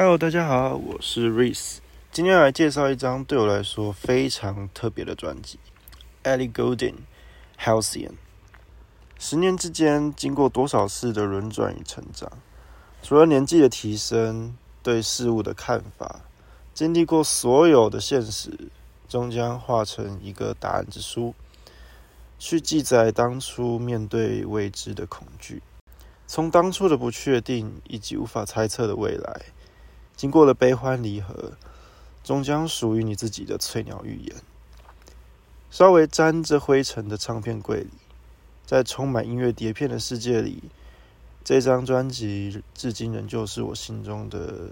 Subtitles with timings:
[0.00, 1.78] Hello，大家好，我是 Reese，
[2.12, 5.58] 今天来介绍一张对我来说非常特别的专辑
[6.22, 6.94] ，Ellie Goulding
[7.58, 8.12] Halcyon。
[9.18, 12.30] 十年之间，经过多少次的轮转与成长，
[13.02, 16.20] 除了年纪的提升，对事物的看法，
[16.72, 18.70] 经历过所有的现实，
[19.08, 21.34] 终将化成一个答案之书，
[22.38, 25.60] 去记载当初面对未知的恐惧，
[26.28, 29.46] 从当初的不确定以及无法猜测的未来。
[30.18, 31.52] 经过了悲欢离合，
[32.24, 34.34] 终将属于你自己的翠鸟预言。
[35.70, 37.90] 稍微沾着灰尘的唱片柜里，
[38.66, 40.64] 在充满音乐碟片的世界里，
[41.44, 44.70] 这张专辑至今仍旧是我心中的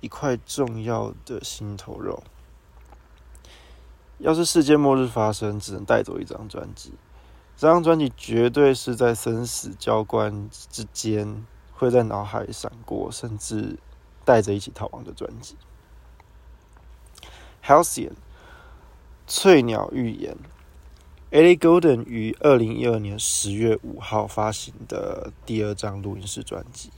[0.00, 2.24] 一块重要的心头肉。
[4.18, 6.94] 要是世界末日发生，只能带走一张专辑，
[7.56, 13.78] 这张专辑绝对是在生死交关之间会在脑海闪过，甚至。
[14.24, 15.56] 带着一起逃亡的专辑
[17.66, 18.10] 《Halcyon》
[19.26, 20.36] 翠鸟预言
[21.30, 26.90] ，Ellie Golden 于二零一二年十月五号发行的第二张录音室专辑，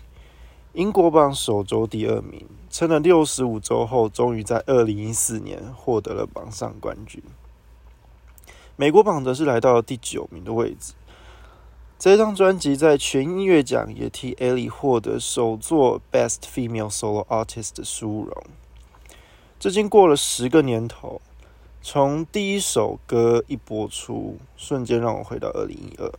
[0.73, 7.23] 英国榜首周第二名，撑了六十五周后，终于在二零一四年获得了榜上冠军。
[8.77, 10.93] 美国榜则是来到了第九名的位置。
[11.99, 18.45] 这张专辑在全音乐奖也替 Ellie 获得首座 Best Female Solo Artist 的殊荣。
[19.59, 21.23] 至今过了十个年头，
[21.81, 26.13] 从第一首歌一播出，瞬间让我回到二零一二。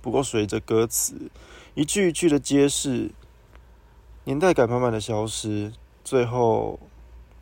[0.00, 1.30] 不过随着歌词
[1.74, 3.10] 一句一句的揭示，
[4.24, 6.80] 年代感慢慢的消失，最后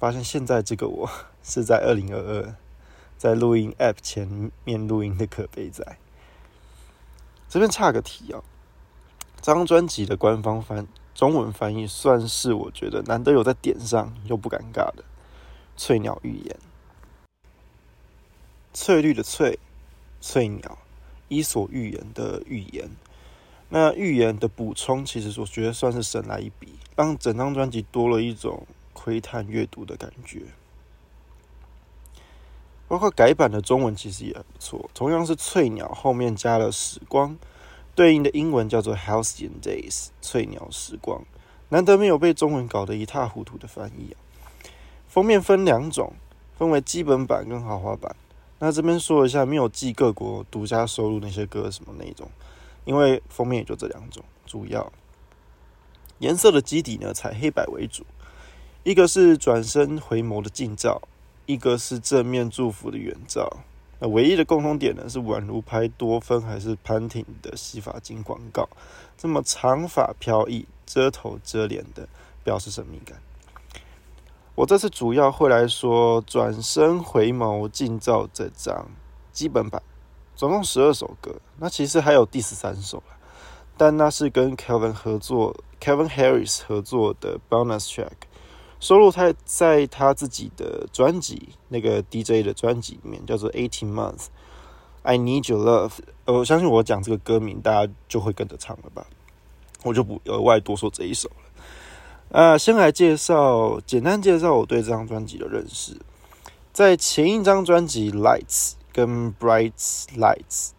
[0.01, 1.09] 发现现在这个我
[1.45, 2.55] 是在二零二二，
[3.17, 5.97] 在录音 App 前面录音的可悲仔。
[7.53, 8.41] 这边差个题啊，
[9.43, 15.05] 这张专辑的官方翻中文翻译算是我觉得难得有在点上又不尴尬的
[15.77, 16.57] 翠鸟预言，
[18.73, 19.59] 翠绿的翠，
[20.23, 20.79] 翠鸟，
[21.29, 22.89] 伊索寓言的寓言。
[23.69, 30.41] 那预言的补充，其实我觉得算是神来一笔，让整张专辑多了一种窥探阅读的感觉。
[32.93, 37.39] 包括改版的中文其实也很不错，同样是翠鸟后面加了时光，
[37.95, 41.25] 对应的英文叫做 Halcyon Days，翠鸟时光，
[41.71, 44.21] 难得没有被中文搞得一塌糊涂的翻译啊。
[45.09, 46.13] 封面分两种，
[46.59, 48.15] 分为基本版跟豪华版。
[48.59, 52.31] 那这边说一下，没有记各国独家收录那些歌什么那种，
[52.85, 54.93] 因为封面也就这两种，主要
[56.19, 58.05] 颜色的基底呢采黑白为主，
[58.83, 61.01] 一个是转身回眸的近照。
[61.47, 63.59] 一个是正面祝福的远照，
[63.99, 68.69] 那唯一的共同点呢是宛如拍多芬还是潘婷的洗发精广告，
[69.19, 72.09] 这么长发飘逸、遮头遮脸的，
[72.45, 73.21] 表示神秘感。
[74.55, 78.87] 我这次主要会来说转身回眸近照这张
[79.33, 79.83] 基本版，
[80.37, 83.17] 总共十二首歌，那其实还有第十三首了，
[83.77, 88.29] 但那是跟 Kevin 合作，Kevin Harris 合作的 bonus track。
[88.83, 94.25] 收录他在他自己的专辑那个 DJ 的专辑里面，叫做《Eighteen Months》
[95.05, 95.93] ，I Need Your Love。
[96.25, 99.07] 我相信我讲这个歌名，大家就会跟着唱了吧？
[99.85, 102.41] 我就不额外多说这一首了。
[102.41, 105.97] 啊，先来介绍，简单介绍我对这张专辑的认识。
[106.73, 110.71] 在前一张专辑《Lights》跟《Bright Lights》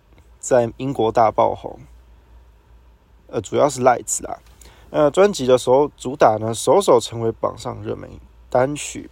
[0.42, 1.80] 在英国大爆红，
[3.28, 4.40] 呃，主要是《Lights》啦。
[4.94, 8.08] 呃，专辑的首主打呢，首首成为榜上热门
[8.48, 9.10] 单曲，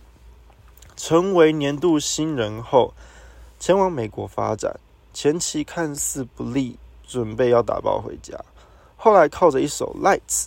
[0.95, 2.93] 成为年度新人后，
[3.59, 4.79] 前往美国发展，
[5.11, 6.77] 前期看似不利，
[7.07, 8.39] 准备要打包回家，
[8.95, 10.43] 后来靠着一首《Lights》，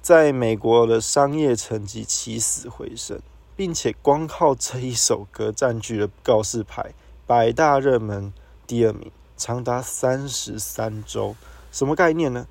[0.00, 3.20] 在美国的商业成绩起死回生，
[3.56, 6.94] 并且光靠这一首歌占据了告示牌
[7.26, 8.32] 百大热门
[8.68, 11.34] 第二名，长达三十三周，
[11.72, 12.46] 什么概念呢？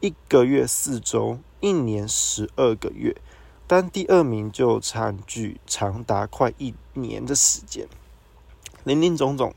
[0.00, 1.38] 一个月四周。
[1.60, 3.16] 一年十二个月，
[3.66, 7.86] 但第二名就差距长达快一年的时间，
[8.84, 9.54] 林林总总，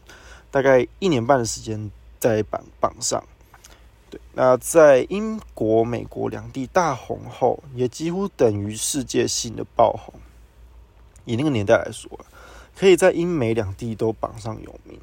[0.50, 3.24] 大概一年半的时间在榜榜上。
[4.10, 10.16] 对，那在英国、美国两地大红后，也几乎等于世界性的爆红。
[11.24, 12.10] 以那个年代来说，
[12.76, 15.00] 可以在英美两地都榜上有名，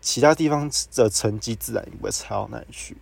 [0.00, 2.96] 其他地方的成绩自然也不会差到哪里去。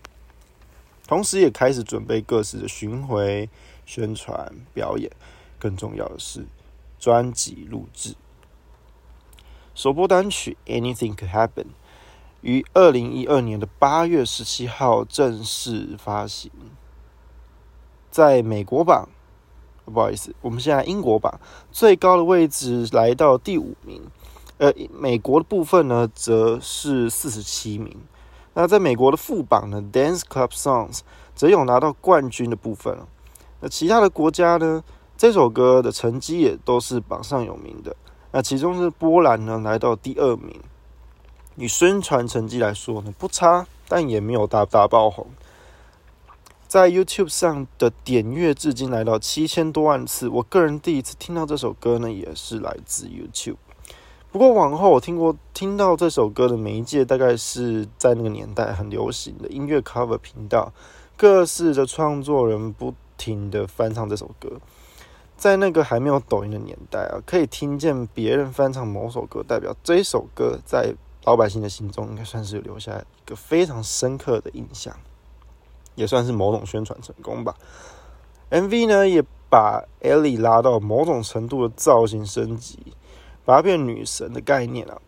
[1.07, 3.49] 同时，也开始准备各式的巡回
[3.85, 5.11] 宣传表演。
[5.59, 6.45] 更重要的是，
[6.99, 8.15] 专辑录制。
[9.75, 11.49] 首播单曲《Anything Could Happen》
[12.41, 16.51] 于二零一二年的八月十七号正式发行，
[18.11, 19.09] 在美国榜
[19.85, 24.03] 不好意思，我们现在英国榜最高的位置来到第五名，
[24.59, 27.97] 呃，美国的部分呢则是四十七名。
[28.59, 31.01] 那在美国的副榜呢，Dance Club Songs
[31.35, 32.99] 则有拿到冠军的部分
[33.61, 34.83] 那其他的国家呢，
[35.15, 37.95] 这首歌的成绩也都是榜上有名的。
[38.33, 40.59] 那其中是波兰呢，来到第二名。
[41.57, 45.27] 以宣传成绩来说呢，不差，但也没有大大爆红。
[46.67, 50.31] 在 YouTube 上的点阅至今来到七千多万次。
[50.31, 53.57] 我个人第一次听到这首歌呢，也是来自 YouTube。
[54.37, 60.71] 不过往后我听过听到这首歌的媒介，大概是在那个年代很流行的音乐 cover 频道，
[61.17, 64.61] 各式的创作人不停的翻唱这首歌。
[65.39, 70.93] 在那个还没有抖音的年代啊，可以听见别人翻唱某首歌，代表这首歌在
[71.25, 74.95] 老百姓的心中应该算是留下一个非常深刻的印象，
[75.95, 77.55] 也算是某种宣传成功吧。
[78.51, 82.79] MV 呢也把 Ellie 拉到某种程度的造型升级。
[83.47, 85.01] 把它变女神的概念啊，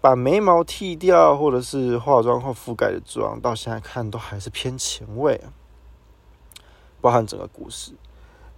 [0.00, 5.52] 把眉毛剃掉，或者是化妆后覆盖的妆，到现在看都还是偏前卫啊。
[7.00, 7.92] 包含整个故事，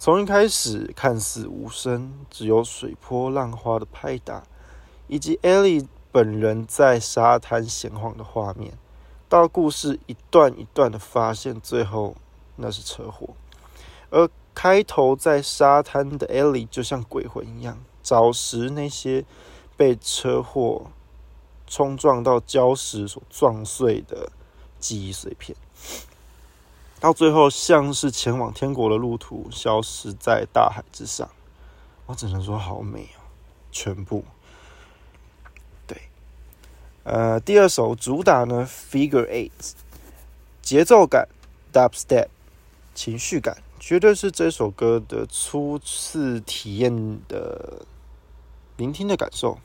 [0.00, 4.43] 从一开始看似无声，只有水波浪花的拍打，
[5.06, 8.76] 以及艾莉本人在沙滩闲晃的画面，
[9.28, 12.17] 到故事一段一段的发现，最后
[12.56, 13.28] 那是车祸，
[14.11, 17.78] 而开头在沙滩的艾莉就像鬼魂一样。
[18.02, 19.25] 找拾那些
[19.76, 20.90] 被车祸
[21.66, 24.31] 冲撞到礁石所撞碎的
[24.78, 25.56] 记忆碎片，
[27.00, 31.31] 到最后像是前往天国的路途，消失在大海之上。
[32.06, 33.25] 我只能说好美啊！
[33.70, 34.25] 全部
[35.87, 36.02] 对，
[37.04, 39.72] 呃，第二首主打呢，Figure Eight，
[40.60, 41.28] 节奏感
[41.72, 42.26] ，Dubstep，
[42.94, 47.87] 情绪感，绝对是这首歌的初次体验的。
[48.82, 49.58] 聆听的感受，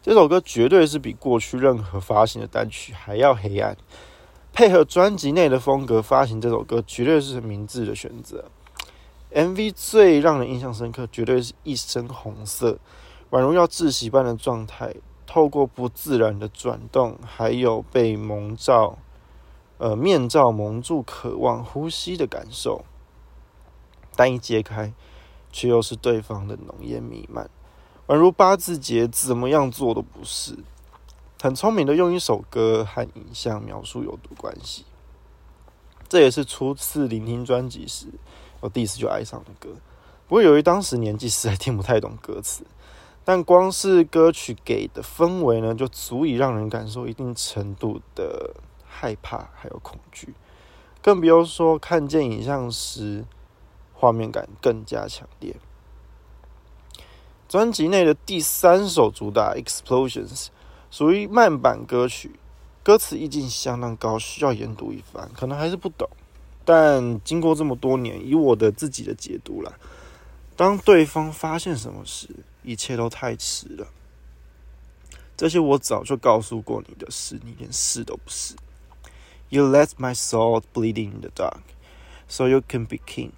[0.00, 3.76] 这首歌绝对是比过去任何发行的单曲还要黑暗。
[4.50, 8.46] 配合专辑内的风格发行这首歌，绝对是明智的选择。
[9.34, 12.78] MV 最让人印象深刻，绝对是一身红色，
[13.30, 14.94] 宛如要窒息般的状态，
[15.26, 18.96] 透过不自然的转动，还有被蒙罩，
[19.76, 22.86] 呃，面罩蒙住，渴望呼吸的感受。
[24.16, 24.94] 但一揭开，
[25.50, 27.50] 却又是对方的浓烟弥漫。
[28.08, 30.58] 宛如八字节，怎么样做都不是。
[31.40, 34.84] 很聪明的用一首歌和影像描述有毒关系，
[36.08, 38.06] 这也是初次聆听专辑时，
[38.60, 39.76] 我第一次就爱上的歌。
[40.28, 42.64] 不过由于当时年纪实在听不太懂歌词，
[43.24, 48.54] 但光是歌曲给的氛围呢，就足以让人感受一定程度的
[48.84, 50.34] 害怕还有恐惧，
[51.02, 53.24] 更不用说看见影像时，
[53.92, 55.56] 画面感更加强烈。
[57.52, 60.26] 专辑内的第三首主打《Explosions》
[60.90, 62.30] 属于慢版歌曲，
[62.82, 65.30] 歌词意境相当高，需要研读一番。
[65.36, 66.08] 可能还是不懂，
[66.64, 69.78] 但经过这么多年，以我的自己的解读了，
[70.56, 72.26] 当对方发现什么时，
[72.62, 73.88] 一切都太迟了。
[75.36, 78.54] 这些我早就告诉过你的事，你连试都不是。
[79.50, 81.60] You let my soul bleed in the dark,
[82.26, 83.32] so you can be king.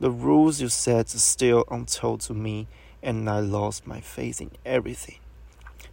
[0.00, 2.64] The rules you set are still untold to me.
[3.02, 5.18] And I lost my faith in everything。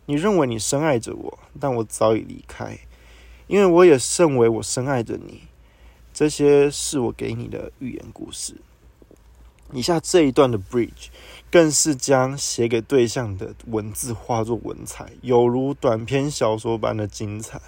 [0.05, 2.79] 你认为你深爱着我，但我早已离开，
[3.47, 5.43] 因为我也认为我深爱着你。
[6.13, 8.57] 这些是我给你的寓言故事。
[9.71, 11.07] 以下这一段的 bridge，
[11.49, 17.59] 更是将写给对象的文字化作文采，有如短篇小说般的精彩。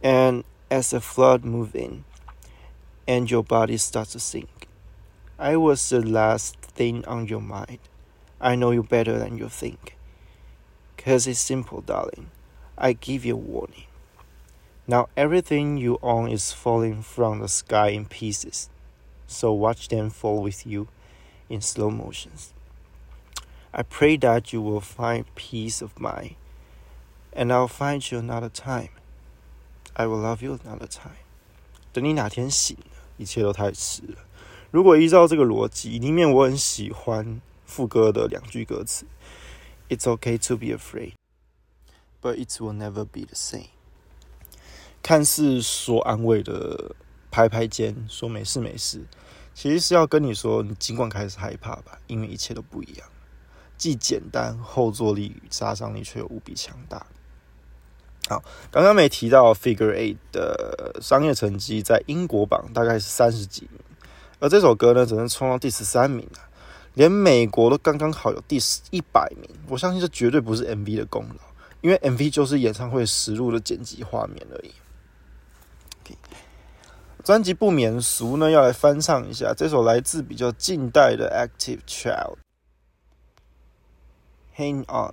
[0.00, 2.04] And as a flood moves in,
[3.06, 4.46] and your body starts to sink,
[5.36, 7.78] I was the last thing on your mind.
[8.39, 9.95] I know you better than you think.
[10.97, 12.31] Cause it's simple, darling.
[12.77, 13.85] I give you a warning.
[14.87, 18.69] Now everything you own is falling from the sky in pieces.
[19.27, 20.87] So watch them fall with you
[21.49, 22.53] in slow motions.
[23.73, 26.35] I pray that you will find peace of mind.
[27.33, 28.89] And I'll find you another time.
[29.95, 31.23] I will love you another time.
[31.93, 34.17] 等你哪天醒了，一切都太迟了。
[34.71, 39.04] 如果依照这个逻辑，里面我很喜欢 副歌的两句歌词
[39.90, 41.14] ：“It's okay to be afraid,
[42.22, 43.66] but it will never be the same。”
[45.02, 46.96] 看似说安慰的
[47.30, 49.04] 拍拍肩，说没事没事，
[49.54, 53.06] 其实是要跟你说，你尽管开始害怕吧，因为一切都不一样。
[53.76, 57.06] 既简单，后坐力与杀伤力却又无比强大。
[58.28, 63.80] 好，刚刚没提到 Figure Eight 的商业成绩，在英国榜大概是三十几名。
[64.40, 66.42] 而这首歌呢，只能冲到第十三名啊，
[66.96, 68.58] 连美国都刚刚好有第
[68.90, 69.48] 一百名。
[69.68, 71.44] 我相信这绝对不是 MV 的功劳，
[71.82, 74.72] 因为 MV 就是演唱会实录的剪辑画面而已。
[77.22, 82.36] 专辑不免俗呢，要来翻唱一下这首来自比较近代的 Active Child。
[84.56, 85.12] Hang On，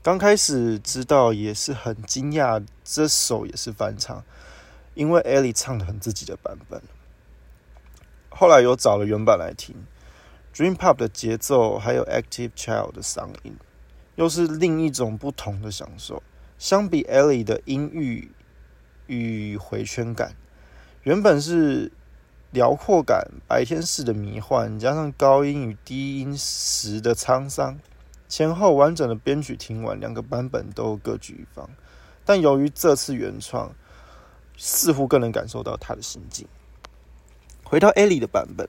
[0.00, 4.24] 刚开始知道也是很惊讶，这首也是翻唱，
[4.94, 6.80] 因为 Ellie 唱的很自己的版本。
[8.30, 9.74] 后来有找了原版来听
[10.58, 13.56] ，Dream Pop 的节奏还有 Active Child 的嗓音，
[14.16, 16.20] 又是另一种不同的享受。
[16.58, 18.32] 相比 Ellie 的音域
[19.06, 20.34] 与回圈感。
[21.04, 21.92] 原本是
[22.50, 27.78] 辽阔感、白天式的迷幻，加上高音与低音时的沧桑，
[28.28, 31.70] 前后完整的编曲听完，两个版本都各具一方。
[32.24, 33.72] 但由于这次原创，
[34.56, 36.48] 似乎更能感受到他的心境。
[37.62, 38.68] 回到 Ellie 的版本，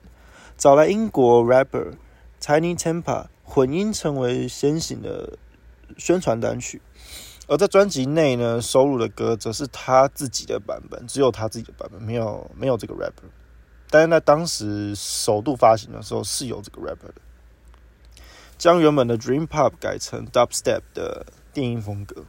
[0.60, 1.94] 找来英国 rapper
[2.38, 5.38] Tiny Tempa 混音，成为先行的
[5.96, 6.82] 宣传单曲。
[7.48, 13.30] 而在专辑内呢，收录的歌则是他自己的版本，只有他自己的版本，没有没有这个 rapper。
[13.88, 17.14] 但是在当时首度发行的时候是有这个 rapper 的，
[18.58, 21.24] 将原本的 Dream Pop 改成 Dubstep 的
[21.54, 22.26] 电音风格。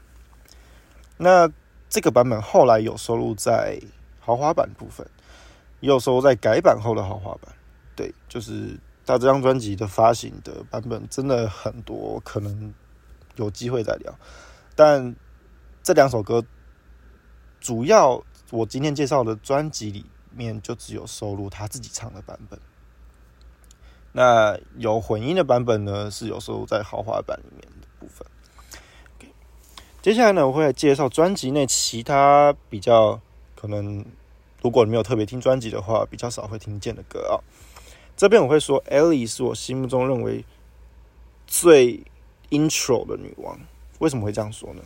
[1.18, 1.52] 那
[1.90, 3.82] 这个版本后来有收录在
[4.22, 5.06] 豪华版部分，
[5.82, 7.54] 也有收在改版后的豪华版。
[7.96, 12.74] 对，就是他这张专辑的发行的版本真的很多，可能
[13.36, 14.14] 有机会再聊。
[14.76, 15.16] 但
[15.84, 16.44] 这两首歌，
[17.60, 22.60] 主要我今天介绍的专辑里面就只有收录他自己唱的版本。
[24.14, 28.28] 那有混音的版本呢，是有收录在豪华版里面的部分。
[30.02, 33.22] 接下来呢，我会来介绍专辑内其他比较
[33.56, 34.04] 可能，
[34.62, 37.38] 如果你没有特别听专辑的话，比较少会听见的歌啊。
[38.22, 40.46] 这边我会说，Ellie 是我心目中认为
[41.48, 42.04] 最
[42.51, 43.60] intro 的女王。
[43.98, 44.84] 为什么会这样说呢？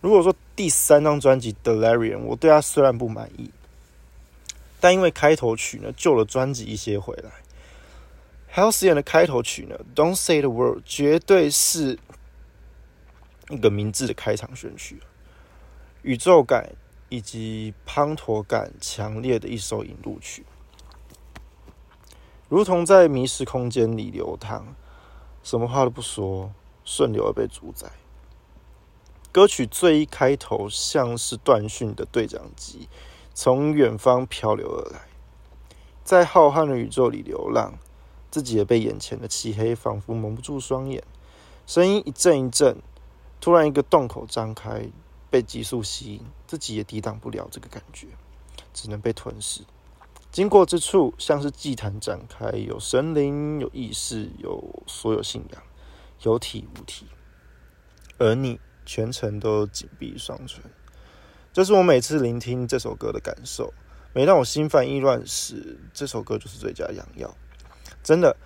[0.00, 3.50] 如果说第三张专辑《Delirium》，我对她虽然不满意，
[4.78, 7.32] 但因为开头曲呢救了专辑一些回来。
[8.54, 11.98] 《Halcyon》的开头曲呢，《Don't Say the Word》绝对是
[13.48, 15.00] 一个明智的开场选曲，
[16.02, 16.70] 宇宙感
[17.08, 20.46] 以及滂沱感强烈的一首引路曲，
[22.48, 24.76] 如同在迷失空间里流淌，
[25.42, 26.52] 什么话都不说，
[26.84, 27.90] 顺流而被主宰。
[29.32, 32.88] 歌曲最一开头像是断讯的对讲机，
[33.34, 35.00] 从远方漂流而来，
[36.04, 37.74] 在浩瀚的宇宙里流浪，
[38.30, 41.02] 自己也被眼前的漆黑仿佛蒙不住双眼。
[41.66, 42.78] 声音一阵一阵，
[43.40, 44.88] 突然一个洞口张开，
[45.28, 48.06] 被急速吸引，自己也抵挡不了这个感觉，
[48.72, 49.62] 只能被吞噬。
[50.36, 55.62] 经过之处像是祭坛展开，有神灵，有意识，有所有信仰，
[56.24, 57.06] 有体无体，
[58.18, 58.60] 而你。
[58.84, 60.62] 全程都紧闭双唇，
[61.54, 63.72] 这是我每次聆听这首歌的感受。
[64.12, 67.34] 每当我心烦意乱时，这首歌就是最佳良药。
[68.04, 68.36] 真的，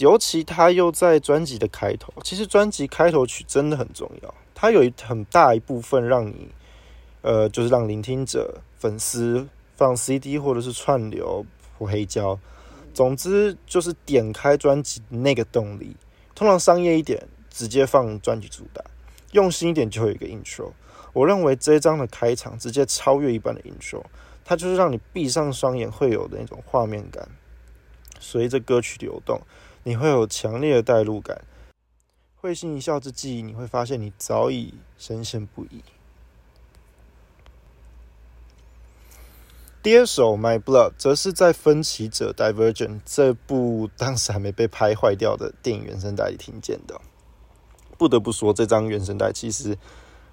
[0.00, 2.12] 尤其他又在专辑的开头。
[2.24, 6.48] 其实专辑开头曲真的很重要，它有一很大一部分让你，
[7.20, 9.46] 呃，就是让聆听者、粉丝
[9.80, 11.42] 放 CD 或者是串流
[11.78, 12.38] 或黑胶，
[12.92, 15.96] 总之就是点开专辑那个动力。
[16.34, 18.84] 通常商业一点，直接放专辑主打。
[19.32, 20.70] 用心一点就会有一个 intro，
[21.14, 24.02] 我认为这一章的开场直接超越一般的 intro，
[24.44, 27.26] 它就是让你闭上双眼会有的那种画面感，
[28.18, 29.40] 随着歌曲流动，
[29.84, 31.40] 你会有强烈的代入感，
[32.36, 35.82] 会心一笑之际，你会发现你早已深陷不已。
[39.82, 47.00] 第二首《My Blood》则是在《分歧者》（Divergent） 这部当时还没被拍坏掉的电影原声带里听见的。
[47.96, 49.78] 不得不说，这张原声带其实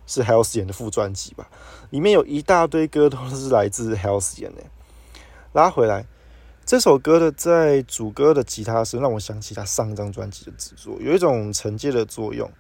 [0.06, 1.50] 是 Halcyon 的副专辑吧，
[1.92, 4.64] 里面有一大堆歌都是来自 Halcyon 的。
[5.54, 6.06] 拉回来，
[6.66, 12.52] 这首歌的在主歌的吉他声让我想起他上一张专辑的制作，有一种承接的作用。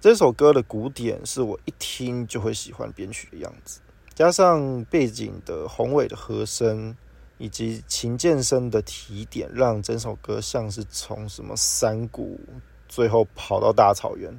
[0.00, 3.80] 这首歌的鼓点是我一听就会喜欢编曲的样子，
[4.14, 6.96] 加上背景的宏伟的和声
[7.36, 12.38] 以及琴键声的提点，让整首歌像是从什么山谷。
[12.86, 14.38] 最后跑到大草原，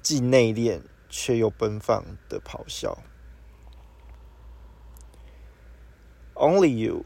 [0.00, 2.96] 既内敛却又奔放的咆哮。
[6.34, 7.04] Only You，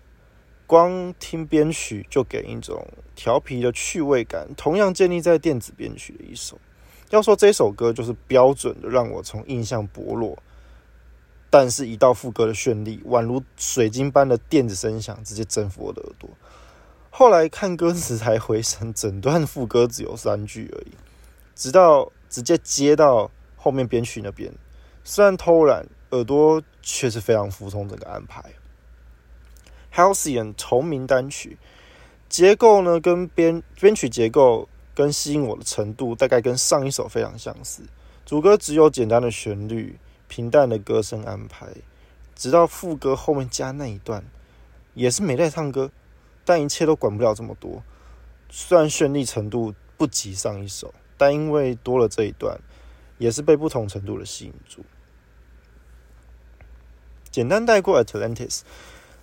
[0.66, 6.58] 光听编曲就给一种调皮的趣味感，同样建立在电子编曲的一首。
[7.08, 10.36] 要说这首歌就是标准的，让我从印象薄弱，
[11.50, 16.30] 但是一到副歌的绚丽，宛如水晶般的电子声响，直接征服我的耳朵。
[17.10, 20.92] 后来看歌词才回神，整段副歌只有三句而已，
[21.56, 24.52] 直到直接接到后面编曲那边，
[25.02, 28.42] 虽然偷懒，耳朵却是非常服从整个安排。
[29.92, 31.58] Halcyon 同名单曲
[32.28, 37.82] 结构呢，跟编编曲结构跟吸引我的程度，大概跟上一首非常相似。
[38.24, 39.98] 主歌只有简单的旋律，
[40.30, 41.66] 平淡的歌声安排，
[42.36, 44.22] 直到副歌后面加那一段，
[44.94, 45.90] 也是没在唱歌。
[46.44, 47.82] 但一切都管不了这么多。
[48.48, 52.60] 虽然绚丽程度不及上一首，但因为多了这一段，
[53.18, 54.84] 也是被不同程度的吸引住。
[57.30, 58.58] 简单带过《Atlantis》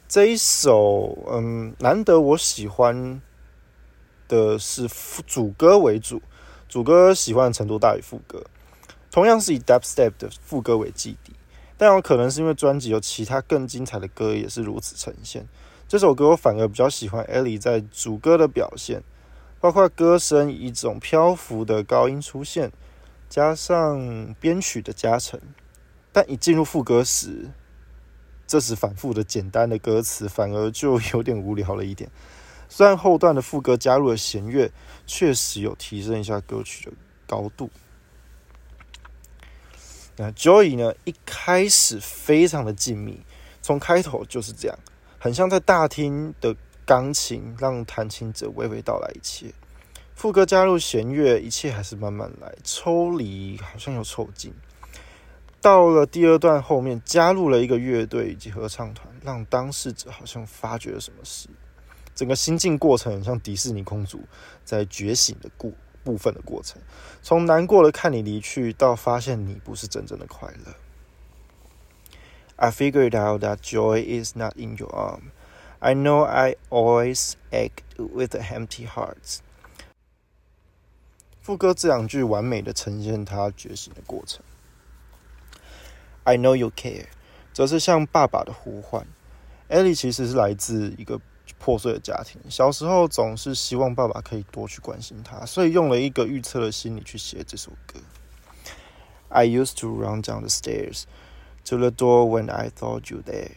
[0.08, 3.22] 这一首，嗯，难得我喜欢
[4.28, 4.88] 的是
[5.26, 6.22] 主歌为主，
[6.70, 8.44] 主歌喜欢的程度大于副歌。
[9.12, 11.34] 同样是以 Dubstep 的副歌为基底，
[11.78, 15.48] 但有可能是因为专辑有其他更精彩的歌也是如此呈现。
[15.88, 19.02] 这首歌我反而比较喜欢 Ellie 在主歌的表现，
[19.60, 22.72] 包括歌声以一种漂浮的高音出现，
[23.30, 25.40] 加上编曲的加成。
[26.12, 27.50] 但一进入副歌时，
[28.46, 32.10] 这时反复的简单的歌词反而就有点无聊了一点。
[32.68, 34.70] 虽然后段的副歌加入了弦乐，
[35.06, 36.92] 确实有提升一下歌曲的
[37.26, 37.70] 高度。
[40.19, 40.93] 那 Joy 呢？
[41.05, 43.19] 一开始非常的静谧，
[43.62, 44.77] 从开头就是这样。
[45.19, 46.55] 很像在大厅的
[46.86, 49.53] 钢琴，让弹琴者娓娓道来一切。
[50.15, 54.51] 副歌加入弦乐，一切还是慢慢来，抽离好像又凑近。
[55.62, 61.47] 到了第二段后面，加入了一个乐队以及合唱团，让当事者好像发觉了什么事。
[62.15, 64.21] 整个心境过程很像迪士尼公主
[64.65, 65.75] 在觉醒的故
[66.08, 66.82] 部分的过程，
[67.22, 70.74] 从难过的看你离去，到发现你不是真正的快乐。
[72.56, 75.32] I figured out that joy is not in your arm.
[75.80, 79.40] I know I always act with empty hearts.
[81.42, 84.41] 副歌这两句完美的呈现他觉醒的过程。
[86.24, 87.08] I know you care，
[87.52, 89.06] 则是向爸爸的呼唤。
[89.70, 91.20] Ellie 其实是来自一个
[91.60, 98.00] 破碎的家庭，小时候总是希望爸爸可以多去关心他，所以用了一个预测的心理去写这首歌。
[99.30, 101.04] I used to run down the stairs.
[101.65, 103.52] To the door when I thought you there，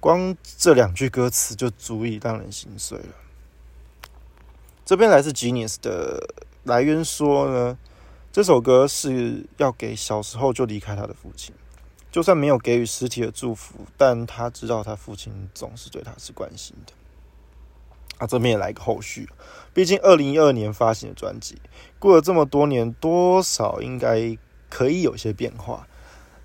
[0.00, 3.14] 光这两句歌词就足以让人心碎了。
[4.84, 7.78] 这边来自 Genius 的来源说呢，
[8.32, 11.54] 这首歌是要给小时候就离开他的父亲，
[12.10, 16.92] 就算没有给予实体的祝福，但他知道他父亲总是对他是关心的。
[18.20, 19.28] 啊，这边也来个后续，
[19.72, 21.56] 毕竟二零一二年发行的专辑，
[21.98, 24.36] 过了这么多年，多少应该
[24.68, 25.88] 可以有些变化。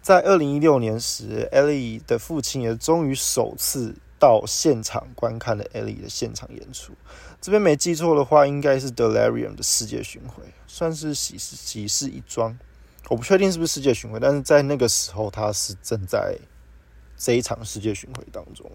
[0.02, 6.94] 在二零一六年时，Ellie 的父亲也终于首次到现场观看了 Ellie 的现场演出。
[7.42, 12.58] 这边没记错的话，应该是 Delirium 的世界巡回，算是喜事喜事一桩。
[13.10, 16.38] 我不确定是不是世界巡回，但是在那个时候，他是正在
[17.18, 18.72] 这一场世界巡回当中。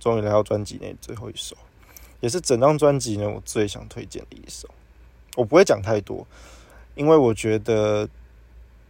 [0.00, 1.56] 终于来到专辑内最后一首，
[2.18, 4.68] 也是整张专辑呢我最想推荐的一首。
[5.36, 6.26] 我不会讲太多，
[6.96, 8.08] 因为我觉得。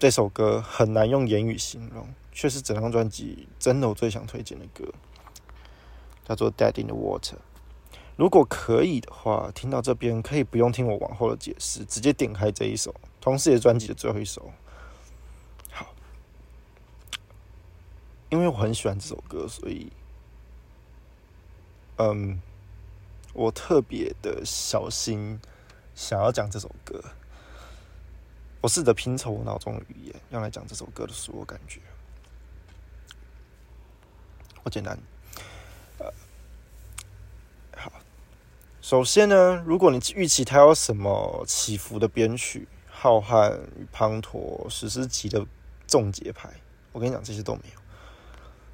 [0.01, 4.91] 这首歌很难用言语形容，却是整张专辑真的我最想推荐的歌，
[6.25, 7.33] 叫做《Dead in the Water》。
[8.17, 14.51] 如果可以的话，听到这边可以不用听我往后的解释，直接点开这一首，同时也是专辑的最后一首。
[15.71, 15.93] 好，
[18.31, 19.93] 因为我很喜欢这首歌，所以，
[22.01, 22.41] 嗯，
[23.35, 25.39] 我特别的小心
[25.95, 26.99] 想要讲这首歌。
[28.63, 31.79] 我试着拼凑我脑中的语言，用来讲这首歌的所有感觉。
[34.63, 34.99] 我简单，
[35.99, 36.11] 呃，
[37.77, 37.93] 好。
[38.81, 45.47] 首先呢，如果你预期它有什么起伏的编曲、浩瀚与滂沱、史诗级的
[45.87, 46.49] 重节拍，
[46.93, 47.81] 我跟你讲，这些都没有。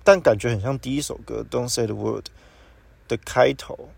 [0.04, 2.24] 但感觉很像第一首歌《Don't Say the Word》
[3.08, 3.90] 的开头，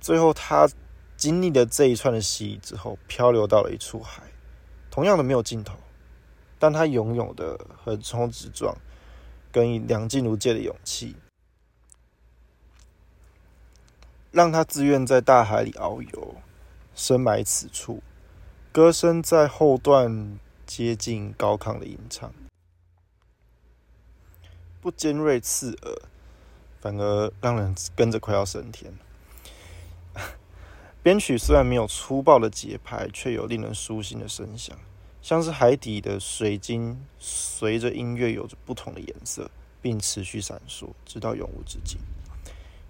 [0.00, 0.68] 最后他
[1.16, 4.22] 经历了这一串的洗礼之后，漂流到了一处海。
[4.90, 5.78] 同样的没有尽头，
[6.58, 8.76] 但他拥有的横冲直撞，
[9.50, 11.16] 跟梁静茹借的勇气，
[14.30, 16.36] 让他自愿在大海里遨游，
[16.94, 18.02] 深埋此处。
[18.70, 22.32] 歌声在后段接近高亢的吟唱，
[24.80, 26.02] 不尖锐刺耳，
[26.82, 28.92] 反而让人跟着快要升天。
[31.02, 34.76] 编曲虽然没有粗暴的节拍，却有令人舒心的声响，
[35.22, 39.48] 像是海底的水晶，随着音乐有着不同的颜色，
[39.80, 41.98] 并持续闪烁，直到永无止境。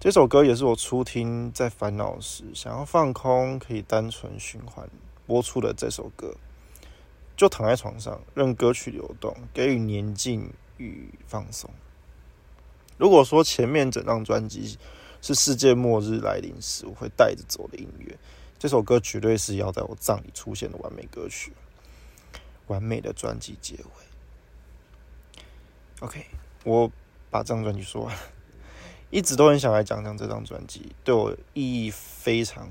[0.00, 4.88] 这首歌也是我初听在烦恼时想要放空，可以单纯循环
[5.26, 6.34] 播出的这首歌。
[7.34, 11.70] 就躺在床上，任歌曲流动，给予宁静与放松。
[13.02, 14.78] 如果说前面整张专辑
[15.20, 18.16] 是世界末日来临时我会带着走的音乐，
[18.60, 21.52] 这首歌绝对是要在我葬礼出现的完美歌曲，
[22.68, 25.42] 完美的专辑结尾。
[25.98, 26.24] OK，
[26.62, 26.88] 我
[27.28, 28.16] 把这张专辑说完。
[29.10, 32.70] 一直都很想来讲讲这张专辑对我意义非常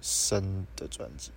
[0.00, 1.32] 深的专辑，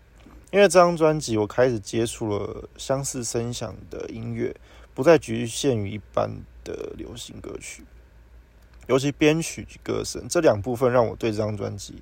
[0.51, 4.55] 因为这张专辑我开始接触了相似声响的音乐，
[4.93, 6.29] 不再局限于一般
[6.63, 7.83] 的流行歌曲，
[8.87, 12.01] 尤其编曲歌声这两部分让我对这张专辑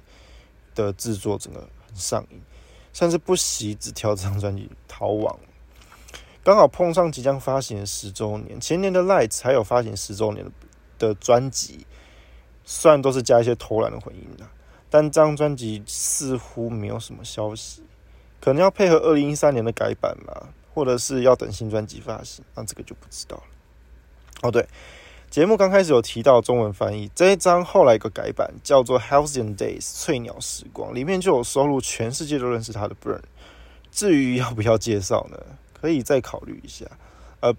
[0.76, 2.42] 的制作整个很上瘾，
[2.94, 5.40] 甚至不惜只挑这张专辑逃亡。
[6.44, 10.46] 刚好碰上即将发行十周年，前年的《Lights》还有发行十周年
[11.00, 11.86] 的专辑。
[12.66, 14.48] 虽然都是加一些偷懒的混音的，
[14.90, 17.84] 但这张专辑似乎没有什么消息，
[18.40, 23.44] 可能要配合二零一三年的改版吧，或者是要等新专辑发行，那这个就不知道了。
[24.44, 24.66] 哦，对，
[25.34, 33.20] 节目刚开始有提到中文翻译，这一张后来一个改版叫做《Halcyon Days》翠鸟时光，里面就有收录全世界都认识他的 Burn。
[33.90, 35.40] 至于要不要介绍呢？
[35.82, 36.86] 可以再考虑一下。
[37.40, 37.52] 呃，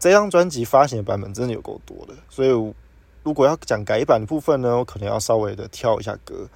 [0.00, 2.74] 这张专辑发行的版本真的有够多的，所以。
[3.22, 6.48] 如果要讲改版的部分呢，我可能要稍微的跳一下歌，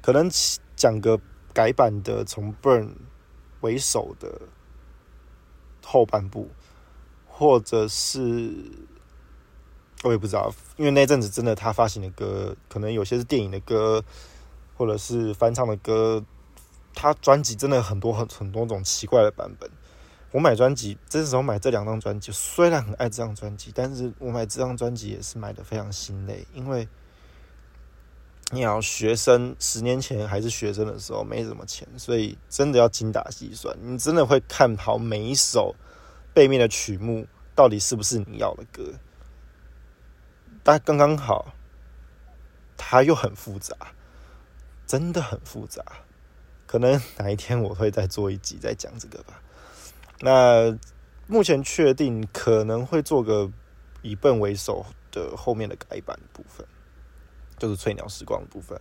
[0.00, 0.30] 可能
[0.76, 1.20] 讲个
[1.52, 2.90] 改版的从 Burn
[3.62, 4.40] 为首的
[5.84, 6.48] 后半部，
[7.26, 8.54] 或者是
[10.02, 14.04] 我也不知道，因为那阵子真的他发行的歌，可能有些是电影的歌，
[14.76, 16.24] 或者是翻唱的歌，
[16.94, 19.70] 他专辑真的很多很很多种奇怪的版本。
[20.32, 26.88] 我买专辑，这时候买这两张专辑，虽然很爱这张专辑，但是我买这张专辑也是买的非常心累，因为
[28.50, 35.76] 你要学生十年前还是学生的时候没什么钱，所以真的要精打细算，你真的会看好每一首
[36.34, 38.82] 背面的曲目到底是不是你要的歌，
[40.62, 41.54] 但刚刚好，
[42.76, 43.76] 它又很复杂，
[44.86, 45.82] 真的很复杂，
[46.66, 49.42] 可能哪一天我会再做一集再讲这个吧。
[50.20, 50.78] 那
[51.26, 53.50] 目前确定可能会做个
[54.02, 56.66] 以笨为首的后面的改版部分，
[57.58, 58.80] 就是翠鸟时光的部分。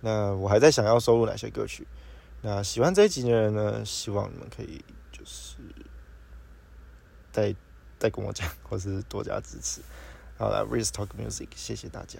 [0.00, 1.86] 那我还在想要收录哪些歌曲。
[2.42, 5.56] 那喜欢这一集的人呢，希望你们可以就是
[7.32, 7.54] 再
[7.98, 9.80] 再跟我讲，或是多加支持。
[10.43, 12.19] 好了，Risk Talk Music，谢谢大家。